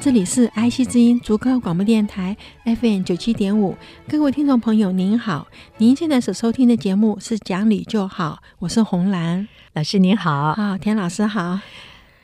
[0.00, 3.76] 这里是 IC 之音足科广播电台 FM 九七点五，
[4.08, 11.60] 各位听众朋友您好，您现在所收听的节目是《讲理就好》，我是红兰老师您好，啊、哦、田老师好，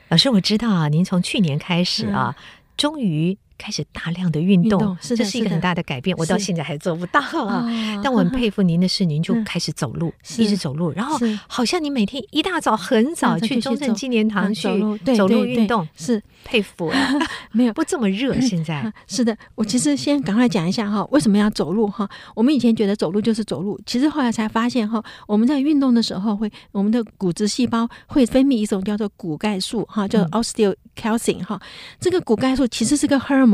[0.09, 2.43] 老师我知道啊，您从去年开始啊，嗯、
[2.77, 3.37] 终于。
[3.57, 6.17] 开始大量的运动，运动是这是一个很大的改变。
[6.19, 7.65] 我到现在还做不到啊！
[8.03, 14.69] 但我很佩服您的是，您就开始走路，一直走路，然后好像你每天一大早很早去中正纪念堂去
[15.17, 16.99] 走路运动，是佩服啊！
[17.53, 19.37] 没有不这么热，现在是的。
[19.55, 22.09] 我其实先赶快讲一下哈，为什么要走路哈？
[22.35, 31.61] 我们以前觉得走路就是走路，其实后来才发现哈，我们在运动的时候会，我们的骨质细胞会分泌一种叫做骨钙素哈，叫 osteocalcin 哈，
[31.99, 33.54] 这个骨钙素其实是个荷尔蒙。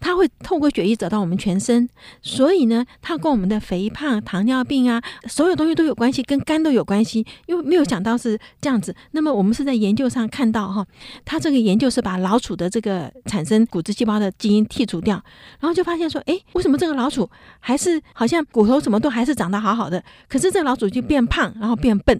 [0.00, 1.86] 它会透过血液走到我们全身，
[2.22, 7.26] 所以呢，它跟我们的肥胖、糖尿病啊，所有东西都有关系，跟肝都有关系。
[7.44, 8.96] 因为没有想到是这样子。
[9.10, 10.86] 那么我们是在研究上看到哈，
[11.26, 15.22] 它这个研究是把老鼠的这个产生骨质细胞的基因剔除掉，
[15.60, 17.28] 然后就发现说，哎，为什么这个老鼠
[17.60, 22.18] 还是好像骨头什么都还是长得好好的，可是这个老鼠就变胖，然后变笨。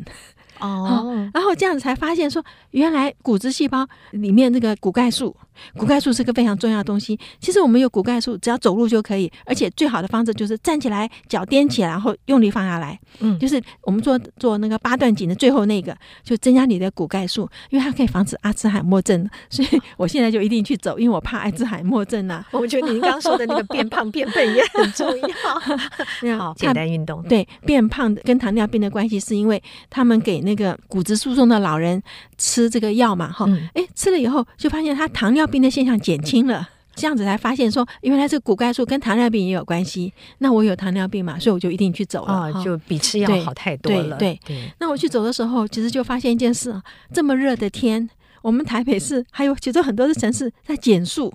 [0.60, 5.36] 哦，然后这样子才发现说，原来骨质细胞里面那个骨钙素，
[5.76, 7.18] 骨钙素是个非常重要的东西。
[7.40, 12.98] 其实我们有骨钙素，只要走路就可以，而且最好的方式就是站起来，脚踮起来，然后用力放下来。
[13.20, 19.28] 嗯，就是我们做做那个八段锦的最后那个，就增加你的骨钙素，因为它可以防止阿兹海默症。
[19.50, 22.46] 所以我现在就一定去走，因为我怕阿兹海默症呐、啊。
[22.58, 26.38] 我觉得您刚刚说的那个变胖变笨也很 重要。
[26.38, 27.22] 好，简单运动。
[27.24, 30.38] 对，变胖跟糖尿病的关系是因为他们给。
[30.48, 32.00] 那个骨质疏松的老人
[32.38, 40.12] 吃这个药嘛，哈、嗯，哎，吃了以后就发现他糖尿病的现象减轻了，这样子才发现说，原来这个骨钙素跟糖尿病也有关系。
[40.38, 44.16] 那我有糖尿病嘛，所以我就一定去走了，哦、就比吃药好太多了。
[44.16, 46.82] 对对，对，那我去走的时候，其实就发现一件事啊，
[47.12, 48.08] 这么热的天，
[48.42, 51.32] 我们台北市还有其实很多的城市在减速。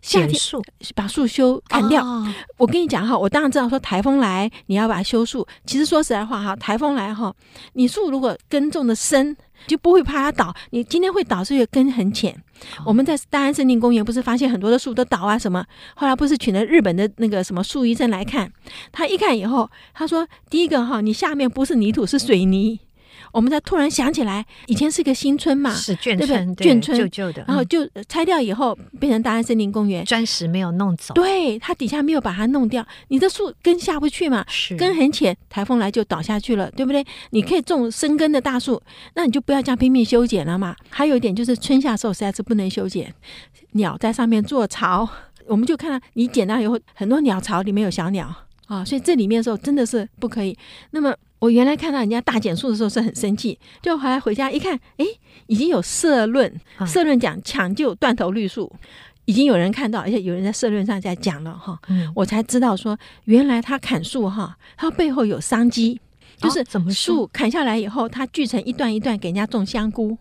[0.00, 0.62] 减树，
[0.94, 2.04] 把树修砍掉。
[2.04, 2.26] 哦、
[2.58, 5.46] 我跟你讲哈，我当然知道说台风来你要把它修树。
[5.64, 7.34] 其实说实在话哈，台风来哈，
[7.74, 9.36] 你树如果根种的深，
[9.66, 10.54] 就不会怕它倒。
[10.70, 12.32] 你今天会倒是因为根很浅。
[12.78, 15.64] 哦、我们在大安森林公园不是发现很多的树都倒啊什么？
[15.96, 18.52] 后来不是请了日本的那个什么树医生来看，
[18.92, 22.78] 他一看以后，他说第一个哈，你下面不是泥土是水泥。
[23.32, 34.76] 我们才突然想起来，以前是个新村嘛，是眷村，眷村旧旧的，然后就拆掉以后变成大安森林公园，砖石没有弄走，对，它底下没有把它弄掉，你的树根下不去嘛，是。
[34.76, 37.04] 根很浅，台风来就倒下去了，对不对？
[37.30, 38.80] 你可以种深根的大树，
[39.14, 40.76] 那你就不要这样拼命修剪了嘛。
[40.90, 43.14] 还有一点就是春夏时候实在是不能修剪，
[43.72, 45.08] 鸟在上面做巢，
[45.46, 48.34] 我们就看到你剪到以后，很多鸟巢里面有小鸟
[48.66, 50.56] 啊、哦，所以这里面的时候真的是不可以。
[50.90, 51.14] 那么。
[51.42, 55.04] 我原来看到人家大减速的时候是很生气，就后来回家一看，哎，
[55.48, 56.48] 已经有社论，
[56.86, 58.72] 社论讲抢救断头绿树，
[59.24, 61.76] 已经有人看到，而且有人在社论上在讲了哈，
[62.14, 66.00] 我才知道说，原来他砍树哈，他背后有商机，
[66.38, 70.16] 就是树砍下来以后，他锯成一段一段给人家种香菇。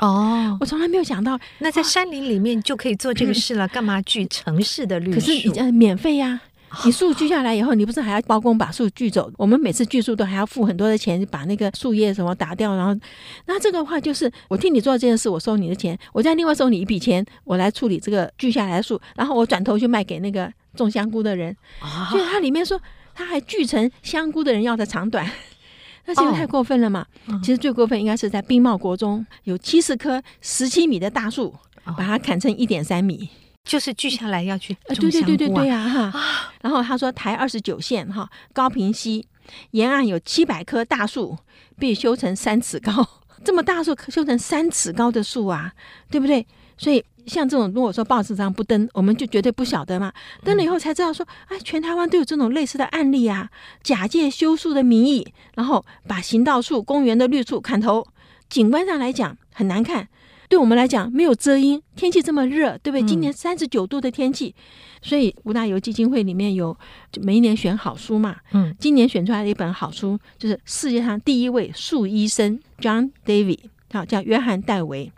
[0.00, 5.14] 哦，我从来没有想到，那在山林里面就可以做这个 事了，干嘛锯城市的绿树？
[5.14, 6.38] 可是呃，免费呀。
[6.84, 9.30] 你树锯下来以后，你不是还要包工把树锯走？
[9.36, 13.00] 我们每次锯树都还要付很多的钱，把那个树叶什么打掉，然后，
[13.46, 21.56] 那这个话就是我替你做这件事，我收你的钱，我再另外收你一笔钱，我来处理这个锯下来的树，然后我转头去卖给那个种香菇的人。
[22.10, 22.80] 所以它里面说，
[23.14, 25.28] 他还锯成香菇的人要的长短，
[26.06, 27.06] 那这个太过分了嘛？
[27.42, 31.54] 其实最过分应该是在冰帽国中有七十棵十七米的大树，
[31.96, 33.28] 把它砍成一点三米。
[33.66, 36.52] 就是锯下来要去啊，对对对对对啊哈！
[36.62, 39.26] 然后他说台二十九线哈高屏溪
[39.72, 41.36] 沿岸有七百棵大树
[41.76, 43.06] 被修成三尺高，
[43.44, 45.72] 这么大树修成三尺高的树啊，
[46.08, 46.46] 对不对？
[46.78, 50.12] 所以像这种如果说报纸上不登，我们就绝对不晓得嘛。
[50.44, 53.50] 登了以后才知道说，哎，全台湾都有这种类似的案例啊，
[53.82, 58.06] 假借修树的名义，然后把行道树、公园的绿树砍头，
[58.48, 60.08] 景观上来讲很难看。
[60.48, 63.02] 对我们来讲没有遮阴，天气这么热，对不对？
[63.02, 64.62] 今年三十九度的天气，嗯、
[65.02, 66.76] 所以吴大猷基金会里面有
[67.20, 68.36] 每一年选好书嘛。
[68.52, 73.58] 嗯，今年选出来的一本好书就是世界上第一位树医生 John David，
[73.92, 75.10] 好叫约翰戴维。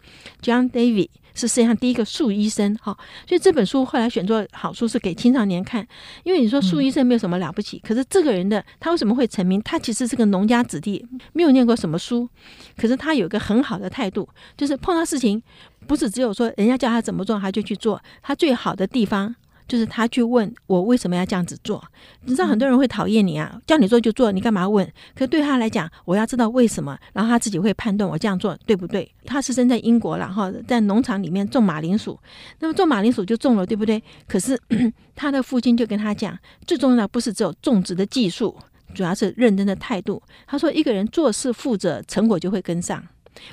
[0.43, 1.09] John David
[1.39, 2.97] 是世界上第一个树医生哈。
[3.27, 5.87] 所以这本书后来选作好书是给青少年看，
[6.25, 9.63] 因为你说树医生没有什么了不起，可是这个人的他为什么会成名？
[9.63, 12.29] 他其实是个农家子弟，没有念过什么书，
[12.77, 15.43] 可是他有一个很好的态度，就是碰到事情
[15.87, 19.35] 不是只有说人家叫他怎么做他就去做，他最好的地方。
[19.69, 21.85] 就是他去问我为什么要这样子做，
[22.25, 24.91] 你知道很多人会讨厌你啊，叫你做就做，你干嘛问？
[25.15, 29.09] 可对他来讲，我要知道为什么，然后他自己会判断我这样做对不对。
[29.27, 32.19] 他是生在英国，然后在农场里面种马铃薯，
[32.61, 34.03] 那么种马铃薯就种了，对不对？
[34.27, 34.59] 可是
[35.15, 36.37] 他的父亲就跟他讲，
[36.67, 38.57] 最重要的不是只有种植的技术，
[38.95, 40.23] 主要是认真的态度。
[40.47, 43.05] 他说，一个人做事负责，成果就会跟上。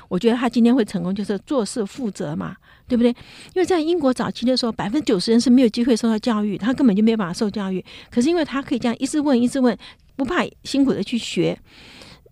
[0.08, 2.56] 我觉得他今天会成功，就是做事负责嘛。
[2.88, 3.10] 对不对？
[3.52, 7.84] 因为在英国早期的时候，百分之九十人是没有机会受到教育，他根本就没有办法受教育。
[8.12, 9.76] 可是因为他可以这样一直问，一直问，
[10.14, 11.58] 不怕辛苦的去学。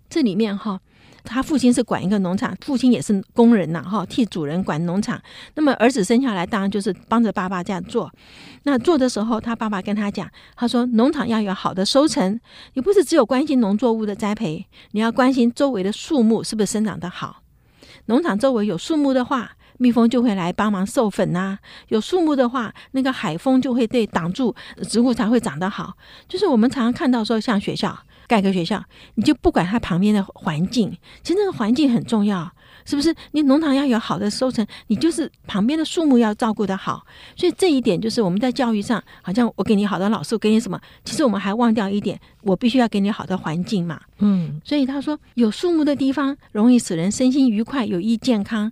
[0.09, 0.81] 这里面哈，
[1.25, 5.21] 他父亲是管一个农场，父亲也是工人呐，哈，替主人管农场。
[5.57, 8.09] 那么儿子生下来，当然就是帮着爸爸这样做。
[8.63, 12.39] 那做的时候，他爸爸跟他讲，他说农场要有好的收成，
[12.75, 17.43] 你不是只有关心农作物的栽培，你要关心周围的树木是不是生长得好。
[18.07, 19.53] 农场周围有树木的话。
[19.77, 21.59] 蜜蜂就会来帮忙授粉呐、
[21.89, 24.55] 有树木的话，那个海风就会被挡住，
[24.89, 25.95] 植物才会长得好。
[26.29, 27.99] 就是我们常常看到说，像学校
[28.29, 28.85] 盖个学校，
[29.17, 32.53] 你就不管它旁边的环境，其实那个环境很重要。
[32.85, 34.67] 是不是你农场要有好的收成？
[34.89, 37.05] 你就是旁边的树木要照顾得好。
[37.37, 40.81] 所以这一点就是我们在教育上，好像我给你好的老师，我给你什么？
[41.05, 44.01] 其实我们还忘掉一点，我必须要给你好的环境嘛。
[44.19, 48.71] 嗯，所以他说有树木的地方容易使人身心愉快、有益健康。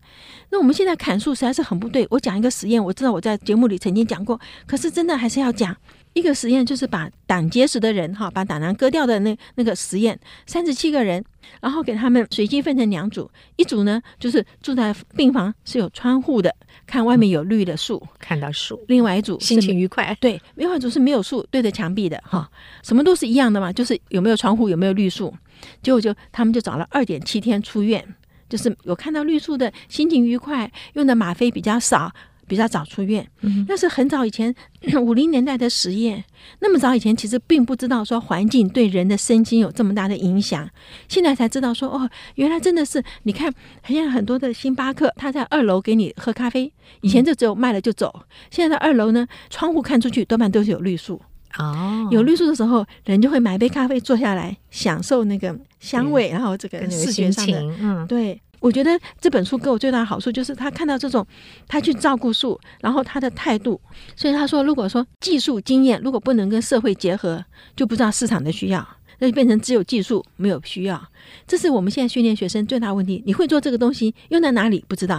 [0.50, 2.06] 那我们现在砍树实在是很不对。
[2.10, 5.76] 我讲一个实验，我知道我在节目里曾经讲过，可是真的还是要讲。
[6.14, 11.24] 一个实验就是把胆结石的人哈，把胆囊割掉的那那个实验，三十七个人，
[11.60, 16.54] 然后给他们随机分成两组，一组呢就是住在病房是有窗户的，
[16.86, 22.50] 看外面有绿的树，看到树；另外一组心情愉快，对，另外一组是没有树，对着墙壁的哈，
[22.82, 25.34] 什么都是一样的嘛，就是有没有窗户，有没有绿树，
[25.82, 28.06] 结果就他们就找了二点七天出院，
[28.50, 32.12] 就是有看到绿树的，心情愉快，用的吗啡比较少。
[32.52, 33.26] 比较早出院，
[33.66, 34.54] 那是很早以前
[35.00, 36.22] 五零年代的实验。
[36.58, 40.68] 那么早以前，其实并不知道说环境对人的身心有这么大的影响。
[41.08, 43.02] 现在才知道说，哦，原来真的是。
[43.22, 43.50] 你看，
[43.88, 46.70] 现在很多的星巴克，他在二楼给你喝咖啡，
[47.00, 48.26] 以前就只有卖了就走。
[48.50, 51.22] 现在的二楼呢，窗户看出去多半都是有绿树。
[51.56, 58.38] 哦，有绿树的时候，人就会买杯咖啡坐下来，享受那个香味，然后这个视觉上的，嗯，对。
[58.62, 61.26] 我觉得这本书给我最大的好处就是他看到这种，
[61.66, 63.80] 他去照顾树，然后他的态度。
[64.14, 67.44] 所以他说，如果说技术经验如果不能跟社会结合，
[67.74, 68.86] 就不知道市场的需要，
[69.18, 71.02] 那就变成只有技术没有需要。
[71.44, 73.20] 这是我们现在训练学生最大问题。
[73.26, 75.16] 你会做这个东西，用在哪里不知道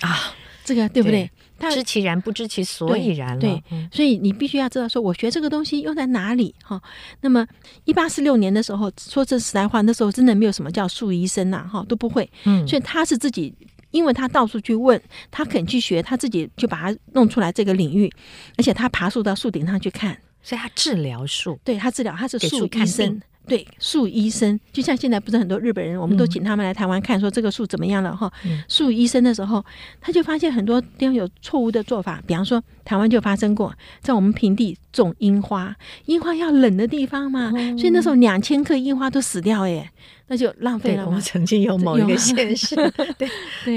[0.00, 0.34] 啊？
[0.62, 1.30] 这个对不对？
[1.70, 3.40] 知其然，不知其所以然了。
[3.40, 6.80] 对，对，所以你必须要知道，说我学这个东西用在哪里哈。
[7.20, 7.46] 那么，
[7.84, 12.28] 一八四六年的时候，说这实在话，那时候真的没有什么叫树医生呐，哈，都不会。
[12.44, 13.54] 嗯，所以他是自己，
[13.90, 15.00] 因为他到处去问，
[15.30, 18.12] 他肯去学，他自己就把它弄出来这个领域，
[18.56, 23.20] 而且他爬树到树顶上去看，所以他治疗树，对他治疗，他是树医生。
[23.46, 28.32] 对树医生，就像现在不是很多日本人，我们都请他们来台湾看，说这个树怎么样了哈。
[28.68, 29.64] 树、嗯、医生的时候，
[30.00, 35.74] 他就发现很多地方有错误的做法，比方说台湾就发生过，在我们平地种樱花，
[36.06, 39.90] 樱花要冷的地方嘛，嗯、所以那时候两千棵樱花都死掉耶。
[40.28, 41.04] 那就浪费了。
[41.04, 42.74] 我们曾经有某一个县市，
[43.18, 43.28] 对，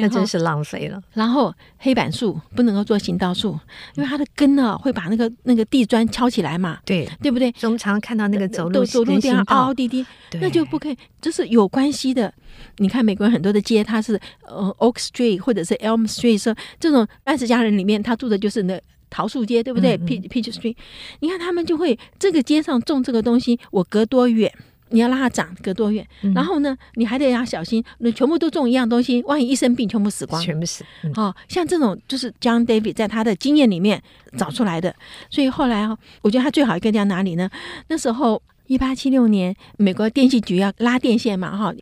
[0.02, 1.02] 那真是浪费了。
[1.14, 3.60] 然后黑板树不能够做行道树，
[3.96, 7.54] 因为它的根呢会把那个那个地砖敲起来嘛，对，对不对？
[7.64, 10.06] 我们常常看到那个走路走路这样凹凹滴滴，
[10.40, 12.34] 那就不可以，这是有关系的。
[12.78, 20.76] 你看美国人很多的街，它是呃 Oak Street 或者是 Elm Street，说这种安息家人里面，他住的就是那桃树街，对不对？Peach Peach Street，
[21.20, 24.52] 你看他们就会这个街上种这个东西，我隔多远？
[24.90, 26.08] 你要让它长隔多远？
[26.22, 30.86] 嗯、然后呢，你还得要小心，你全部都种一样东西，万一一生病，全部死光，全部死。
[31.04, 34.02] 嗯、哦，像这种就是 John David 在他的经验里面
[34.38, 34.90] 找出来的。
[34.92, 34.96] 嗯、
[35.32, 37.50] 所以后来啊，我觉得他最好一个在哪里呢？
[37.88, 41.74] 那时候一八七六年，美国电信局要拉电线嘛，哈，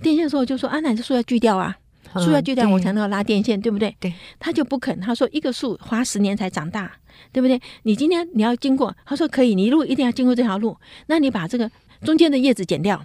[0.00, 1.76] 电线的时候就说啊，那这树要锯掉啊，
[2.14, 3.94] 树要锯掉，我才能够拉电线，嗯、对不对？
[3.98, 6.92] 对，他就不肯，他说一个树花十年才长大，
[7.32, 7.60] 对不对？
[7.82, 10.76] 你今天你要经过，他说可以，你一路一定要经过这条路，
[11.08, 11.70] 那你把这个。
[12.04, 13.04] 中间的叶子剪掉，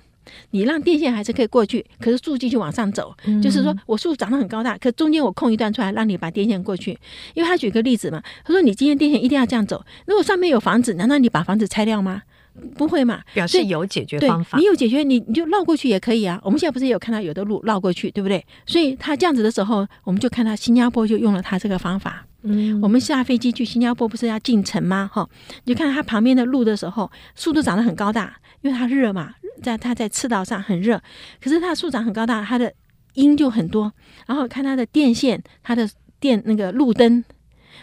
[0.52, 3.16] 你让电线还是可以过去，可是树继续往上走。
[3.26, 6.98] 嗯、就是说我树长得很高大，可中间我空一段出来，让你把电线过去。
[7.34, 12.24] 因为他举个例子嘛，他说你今天电线一定要这样走，如果上面有房子，难道你把房子拆掉吗？
[12.76, 13.22] 不会嘛？
[13.34, 14.58] 表示有解决方法。
[14.58, 16.40] 你有解决，你你就绕过去也可以啊。
[16.44, 18.46] 我们现在不是有看到有的路绕过去，对不对？
[18.66, 22.26] 所以他这样子的时候，我们就看到新加坡就用了他这个方法。
[22.44, 25.10] 嗯，我们下飞机去新加坡不是要进城吗？
[25.12, 25.28] 哈，
[25.66, 31.02] 你就看到他旁边的路的时候，树都长得很高大，因为它热嘛，在它在赤道上很热。
[31.42, 32.72] 可是它的树长很高大，它的
[33.16, 33.92] 阴就很多。
[34.26, 37.24] 然后看它的电线，它的电那个路灯。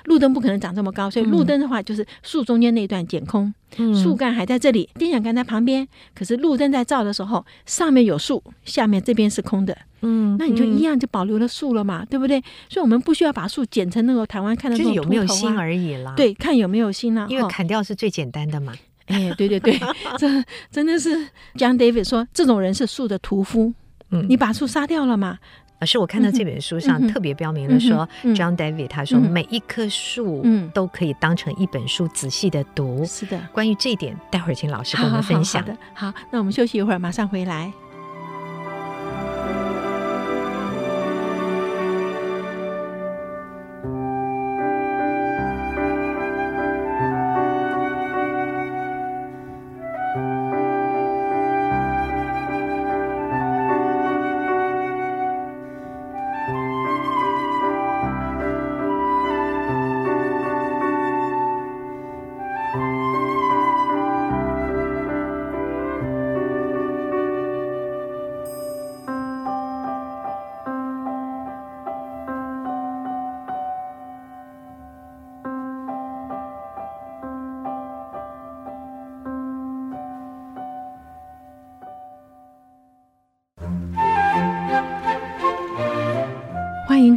[0.05, 5.87] 路灯不可能长这么高，所以路灯的话就是树中间那段剪空，嗯、树干还在这里，电线杆在旁边。
[6.15, 9.77] 可是路灯在照的时候，上面有树，下面这边是空的。
[10.03, 12.39] 嗯，那你就一样就保留了树了嘛，嗯、对不对？
[12.69, 16.13] 所以我们不需要把树剪成那个台湾看的那种有没有心而已啦。
[16.17, 17.27] 对，看有没有心啦。
[17.31, 18.75] 因为砍掉是最简单的嘛。
[19.07, 19.79] 哎，对对对，
[20.19, 20.27] 这
[20.71, 21.11] 真的是
[21.55, 23.73] John David 说，这种人是树的屠夫。
[24.11, 25.39] 嗯，你把树杀掉了嘛？
[25.81, 33.05] 老师，我看到这本书上特别标明了说，John David 他说每一棵树都可以当成一本书仔细的读。
[33.05, 35.61] 是的，关于这一点，待会儿请老师跟我们分享。
[35.63, 37.73] 好的，好，那我们休息一会儿，马上回来。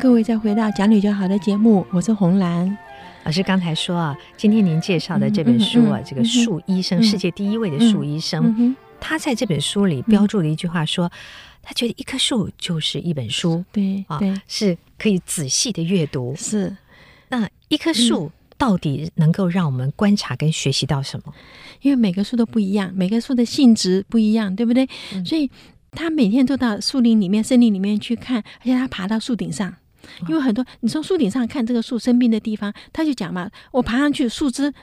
[0.07, 2.77] 各位再回到讲理就好的节目，我是红兰
[3.25, 3.43] 老师。
[3.43, 11.11] 刚才说啊，今天您介绍的这本书啊，嗯嗯嗯、这个树医生，嗯、世界第一位的树医生，他在这本书里标注了一句话说，
[11.61, 16.33] 他觉得一棵树就是一本书，对啊，是可以仔细的阅读。
[16.37, 16.73] 是，
[17.27, 21.33] 那一棵树到底能够让我们观察跟学习到什么？
[21.81, 24.87] 因为每个树都不一样，每个树的性质不一样，对不对？
[25.13, 25.51] 嗯、所以
[25.91, 29.75] 他每天都到树林里面、森林里面去看，而且他爬到树顶上。
[30.27, 34.73] 因为很多，你从树顶上看这个树生病的地方，他就讲嘛，我爬上去，树枝。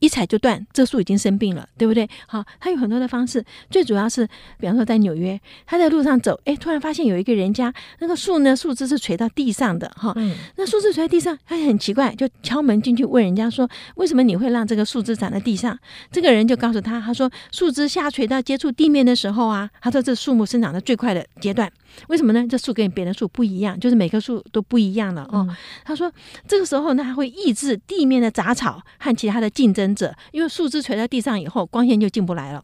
[0.00, 2.06] 一踩就断，这树已经生病了，对不对？
[2.26, 4.26] 好，他有很多的方式，最主要是，
[4.58, 15.78] 比方说在纽约，他在路上走，哎，突然发现有一个人家那个树呢，树枝是垂到地上的，哈，嗯，那树枝垂在地上，他很奇怪，就敲门进去问人家说，为什么你会让这个树枝长在地上？
[16.12, 21.72] 这个人就告诉他，他说树枝下垂到接触地面的时候啊，他说这树木生长的最快的阶段，
[22.08, 22.46] 为什么呢？
[22.48, 25.46] 这树跟别的树不一样，就是每棵树都不一样了哦。
[25.48, 26.10] 嗯，他说
[26.46, 32.62] 这个时候呢，它会抑制地面的杂草和其他的竞争者，因为树枝垂在地上以后，光线就进不来了。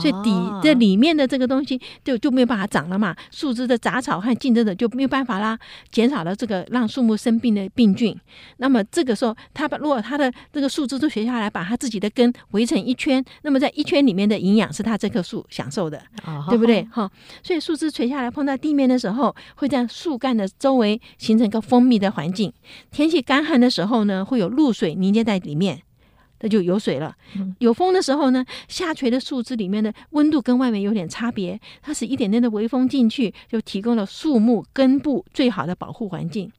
[0.00, 0.30] 所以底
[0.62, 5.58] 这里面的这个东西就就没有办法长了嘛，树枝的杂草和竞争者就没有办法啦，
[5.90, 8.16] 减少了这个让树木生病的病菌。
[8.58, 16.02] 那么这个时候，它把如果它的这个树枝都垂下来，把它自己的根围成一圈，那么在一圈里面的营养是它这棵树享受的，
[16.48, 16.82] 对不对？
[16.90, 17.10] 哈，
[17.42, 22.52] 所以树枝垂下来碰到地面的时候，会在树干的周围形成一个封闭的环境。
[22.90, 25.82] 天气干旱的时候呢，会有露水凝结在里面。
[26.40, 27.14] 那就有水了。
[27.58, 36.50] 有风的时候呢，下垂的树枝里面的温度跟外面有点差别，它是一点点的微风进去，就提供了树木根部最好的保护环境。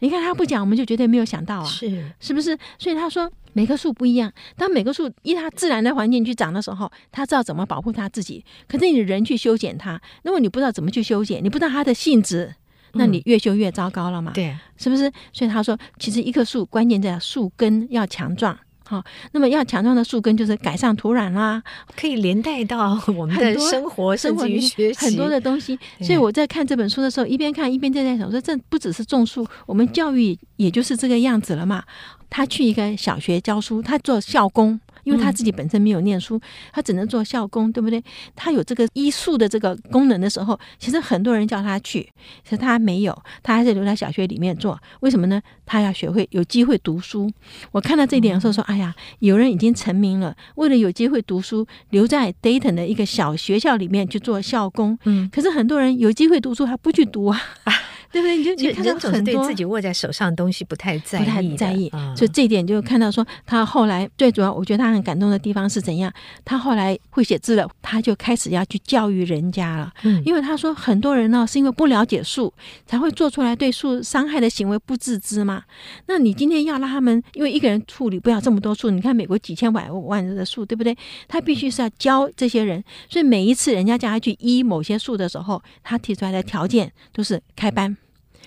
[0.00, 2.58] 你看他不讲，我们就绝对没有想到啊，是是不是？
[2.78, 8.44] 所以他说每棵树不一样，当每棵树依它自然的环境去长的时候，它知道怎么保护它自己。
[8.66, 12.52] 可是你人去修剪它，那么你不知道怎么去修剪，你不知道它的性质，
[12.94, 14.32] 那你越修越糟糕了嘛？
[14.34, 15.12] 对，是不是？
[15.32, 18.58] 所以他说，其实一棵树关键在树根要强壮。
[18.88, 21.62] 好，那么要强壮的树根就是改善土壤啦，
[21.94, 25.78] 可以连带到我们的生活，生活于学习很多的东西。
[26.00, 31.84] 所以我在看这本书的时候，一边看一边在在想说，这不只是种树，我们教育也就是这个样子了嘛。
[32.30, 34.80] 他去一个小学教书，他做校工。
[35.08, 36.38] 因为他自己本身没有念书，
[36.70, 38.02] 他只能做校工，对不对？
[38.36, 42.02] 他有这个医术的这个功能的时候，其实很多人叫他去，
[42.44, 44.78] 其实他没有，他还是留在小学里面做。
[45.00, 45.40] 为什么呢？
[45.64, 47.32] 他要学会有机会读书。
[47.72, 54.98] 我看到这一点的时候说，哎呀，有人已经成名了，为了有机会读书，留在 Dayton 的一个小学校里面去做校工。
[55.04, 57.40] 嗯，可是很多人有机会读书，他不去读啊。
[58.10, 58.36] 对不对？
[58.36, 61.90] 你就你看到很多自己握在手上的东西不太在意，不太在意。
[62.16, 66.12] 所以这一点就看到说，他后来最主要，我觉得他很感动的地方是怎样？
[66.44, 69.92] 他后来会写字了，他就开始要去教育人家了。
[70.04, 72.52] 嗯，因为他说很多人呢是因为不了解树，
[72.86, 75.62] 才会做出来对树伤害的行为不自知嘛。
[76.06, 80.96] 那你今天要让他们，因为一个人处理不了这么多树，你看美国几千万万的树，对不对？
[81.26, 87.96] 他必须是要教这些人，所以每一次人家叫他去医某些树的时候，他提出来的条件都是开班。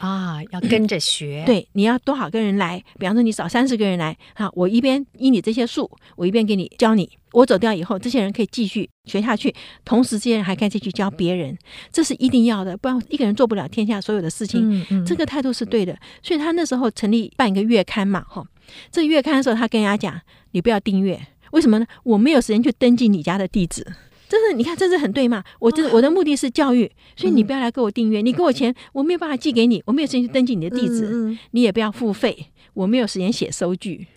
[0.02, 1.44] 啊，要跟着学。
[1.46, 2.84] 对，你要多少个人来？
[3.00, 7.10] 比方说，你找三十个人来，好，我一边依你这些数，我一边给你教你。
[7.34, 9.54] 我走掉以后，这些人可以继续学下去，
[9.86, 11.58] 同时这些人还可以继续教别人，
[11.92, 14.70] 这是一定要的，不然一个人做不了天下所有的事情。
[14.70, 15.98] 嗯嗯，这个态度是对的。
[16.22, 18.44] 所以他那时候成立办一个月刊嘛，哈，
[18.92, 20.20] 这月刊的时候，他跟人家讲，
[20.52, 21.86] 你不要订阅，为什么呢？
[22.04, 23.86] 我没有时间去登记你家的地址。
[24.32, 25.44] 这是你看，这是很对嘛？
[25.60, 34.08] 我这我的目的是教育，所以你不要来给我订阅，你给我钱，我没有办法寄给你，我没有时间去登记你的地址，你也不要付费，我没有时间写收据。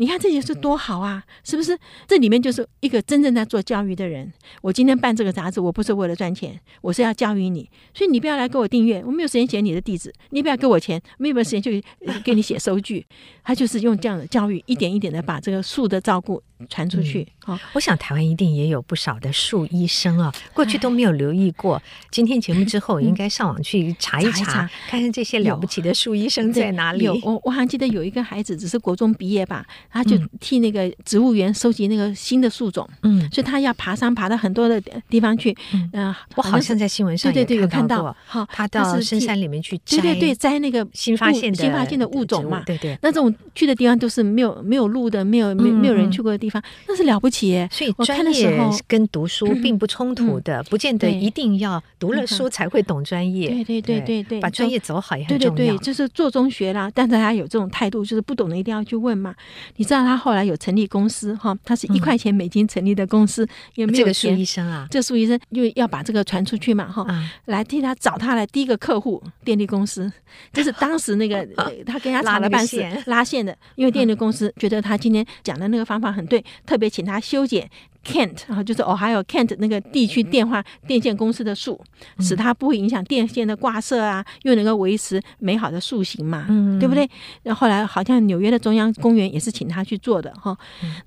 [0.00, 1.78] 你看这些是多好啊，是不是？
[2.08, 4.32] 这里面就是一个真正在做教育的人。
[4.62, 7.68] 我今天办这个杂志，我不是为了赚钱，我是要教育你。
[7.92, 11.84] 所以你不要来给我订阅，我没有时间写你的地址，你不要给我钱，没有时间去
[12.24, 13.04] 给你写收据。
[13.44, 17.26] 他就是用这样的教育，一点一点的把这个树的照顾传出去。
[17.40, 21.82] 好、嗯，我想台湾一定也有不少的树医生啊，过去都没有留意过。
[22.10, 27.04] 今天节目之后，应该上网去查一查，查一查看看这些了不起的树医生在哪里。
[27.04, 29.66] 有，我我还记得有一个孩子只是国中毕业吧。
[29.92, 35.56] 他就替那个植物园收集那个新的树种，嗯，所以他要爬山爬到很多的地方去，
[35.92, 47.68] 嗯，我好像在新闻上对对对有看到，好，他到深山里面去摘，对对对，摘那个新发现的新发现的物种嘛，对对，那这种去的地方都是没有没有路的，没有没没有人去过的地方，那是了不起耶。
[47.70, 48.56] 所以专业
[48.86, 59.34] 跟读书并不冲突的，不见得一定要读了书才会懂专业，对对对对对，把专业走好也很重要，对对对，就是做中学啦，但是他有这种态度，就是不懂的一定要去问嘛，
[59.80, 60.20] 你知道他。
[60.20, 64.04] 后来有成立公司哈，他是一块钱美金成立的公司，也没有钱。
[64.04, 67.06] 这个苏医生啊，这苏医生就要把这个传出去嘛哈，
[67.46, 70.12] 来替他找他的第一个客户，电力公司，
[70.52, 71.42] 就是当时那个
[71.86, 77.66] 他跟他吵了半死，拉线的，因为电力公司觉得他今天讲的那个方法很对，特别请他修剪。
[78.04, 81.80] Kent，然后就是哦，还有 Kent 那个地区电话电线公司的树，
[82.18, 87.08] 使它不会影响电线的挂设啊，又能够维持美好的树形嘛，嗯，对不对？
[87.42, 90.56] 然后后来好像纽约的中央公园也是请他去做的哈。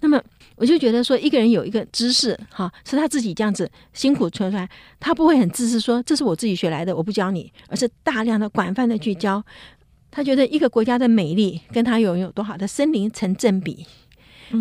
[0.02, 0.22] 那么
[0.56, 9.44] 我就觉得说，一个人有一个知识哈，是他自己这样子辛苦存出来，他不会很自私说这是我自己学来的，我不教你，而是大量的广泛的去教。
[10.12, 13.84] 他觉得一个国家的美丽跟他拥有多好的森林成正比。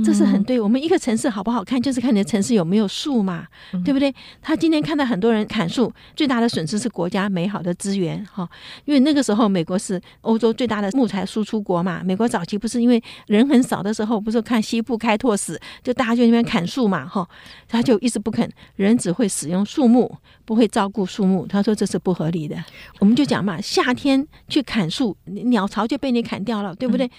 [0.04, 3.46] 这是很对，我们一个城市好不好看，就是看你的城市有没有树嘛，
[3.84, 4.14] 对不对？
[4.40, 8.48] 他今天看到很多人砍树，最大的损失是国家美好的资源哈，
[8.84, 12.02] 因为那个时候美国是欧洲最大的木材输出国嘛。
[12.04, 17.28] 美国早期不是因为人很少的时候，不是看西部开拓史，就大家就那边砍树嘛哈，
[17.68, 20.16] 他就一直不肯，人只会使用树木，
[20.52, 21.46] 不会照顾树木。
[21.46, 22.62] 他说这是不合理的。
[22.98, 27.10] 我们就讲嘛，夏天去砍树，鸟巢就被你砍掉了，对不对？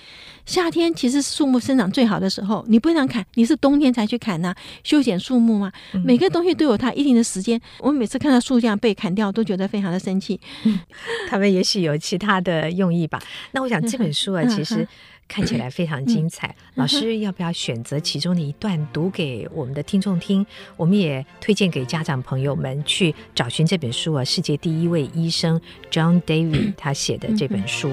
[0.45, 2.63] 夏天其实树木生长最好的时候。
[2.67, 5.71] 你不想砍，你是冬天才去砍呢、修剪树木吗？
[6.05, 7.59] 每个东西都有它一定的时间。
[7.79, 10.39] 我每次看到树这样被砍掉，都觉得非常的生气。
[11.27, 13.19] 他们也许有其他的用意吧。
[13.53, 14.87] 那我想这本书啊，其实
[15.27, 16.55] 看起来非常精彩。
[16.75, 20.45] 老师要不要选择其中的一段读给我们的听众听？
[20.77, 25.59] 我们也推荐给家长朋友们去找寻这本书啊，世界第一位医生
[25.91, 27.91] John David 他写的这本书。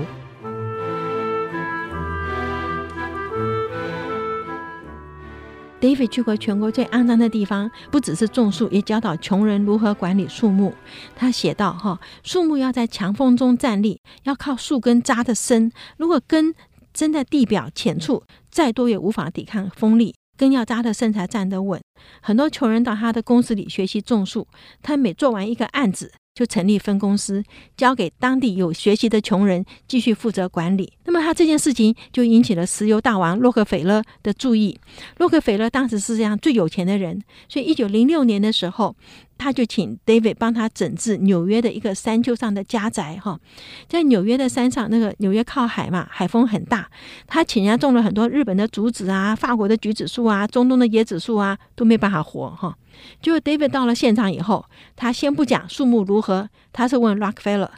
[5.81, 10.75] David 去过全国最肮脏的地方，不只是种树，也教导穷人如何管理树木。
[11.17, 15.73] 他写道：“哈，树木要在强风中站立，要靠树根扎得深。
[15.97, 16.55] 如果根
[16.93, 20.15] 真在地表浅处，再多也无法抵抗风力。
[20.37, 21.79] 更要扎得深才站得稳。
[22.23, 24.49] 很多穷人到他的公司里学习种树，
[24.81, 27.45] 他每做完一个案子，就成立分公司，
[27.77, 30.95] 交给当地有学习的穷人继续负责管理。
[31.05, 34.81] 那么他这件事情就引起了石油大王洛克菲勒的注意。
[35.19, 38.97] 洛克菲勒当时是世界上最有钱的人，所以一九零六年的时候，
[39.41, 43.17] 他就请 David 帮他整治纽约的一个山丘上的家宅。
[43.17, 43.41] 哈，
[43.89, 46.87] 在纽约的山上，那个纽约靠海嘛，海风很大。
[47.27, 52.51] 他请人家种了很多日本的竹子啊、法国的橘子树啊、中东的椰子树啊，都没办法活。
[52.51, 52.77] 哈。
[53.23, 57.71] 就 David 到了现场以后，他先不讲树木如何，他是问 Rockefeller，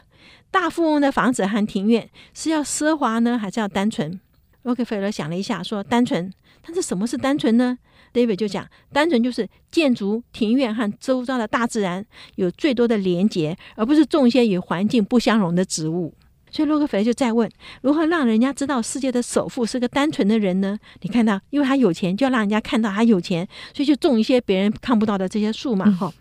[0.51, 4.19] 大富翁的房子和庭院是要奢华呢，还是要单纯
[4.63, 7.77] ？Rockefeller 想了一下，说：“单纯，但是什么是单纯呢
[8.13, 16.13] ？”David 就讲：“单纯就是建筑、庭院和周遭的大自然有最多的连结，而不是种一些与环境不相容的植物。”
[16.51, 17.49] 所以洛克菲勒就再问
[17.81, 25.89] ：“如何让人家知道世界的首富是个单纯的人呢？”你看到，因为他有钱，就要让人家看到他有钱，所以就种一些别人看不到的这些树嘛。
[25.89, 26.13] 哈、嗯，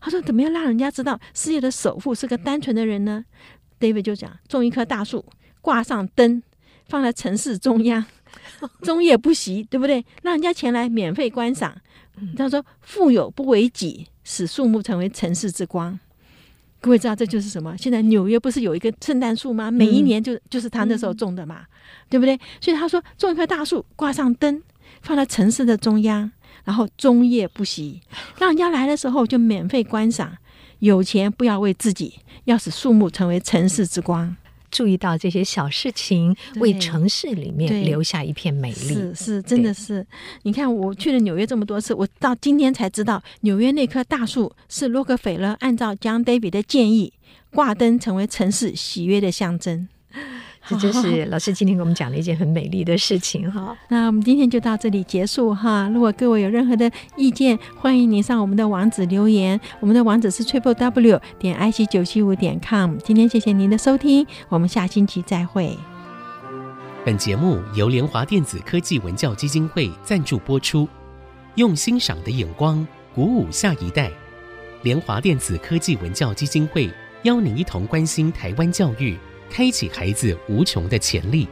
[0.00, 3.24] 他说：“怎么样让人家知道世界的首富是个单纯的人呢
[3.80, 5.24] ？”David 就讲：“种一棵大树，
[5.60, 6.40] 挂上灯。”
[6.86, 8.04] 放在城市中央，
[8.82, 10.04] 终夜不息，对不对？
[10.22, 11.76] 让人家前来免费观赏。
[12.36, 15.98] 他说：“富有不为己，使树木成为城市之光。”
[16.80, 17.76] 各位知道这就是什么？
[17.78, 19.70] 现在纽约不是有一个圣诞树吗？
[19.70, 21.64] 每一年就就是他那时候种的嘛，
[22.10, 22.38] 对不对？
[22.60, 24.62] 所以他说：“种一棵大树，挂上灯，
[25.00, 26.30] 放在城市的中央，
[26.64, 28.00] 然后终夜不息，
[28.38, 30.36] 让人家来的时候就免费观赏。
[30.80, 34.36] 有钱不要为自己，要使树木成为城市之光。”
[34.72, 38.94] 注意到这些小事情，为城市里面留下一片美丽。
[38.94, 40.04] 是是，真的是。
[40.42, 47.12] 你看，我去了纽约这么多次，我到今天才知道，纽约那棵大树是洛克菲勒按照 John David 的建议
[47.50, 49.88] 挂灯，成为城市喜悦的象征。
[50.68, 53.76] 这就是老师今天给我们讲了一件很美丽的事情哈。
[53.88, 55.90] 那我们今天就到这里结束哈。
[55.92, 59.60] 如果各位有任何的意见，欢迎您上我们的网址留言。
[59.80, 62.96] 我们的网址是 triple w 点 i c 九七五点 com。
[62.98, 65.76] 今天谢谢您的收听，我们下星期再会。
[67.04, 70.88] 本节目由联华电子科技文教基金会赞助播出，
[71.56, 74.08] 用欣赏的眼光鼓舞下一代。
[74.82, 76.88] 联华电子科技文教基金会
[77.24, 79.18] 邀您一同关心台湾教育。
[79.52, 81.46] 开启孩子无穷的潜力。